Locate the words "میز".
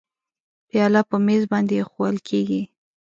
1.25-1.43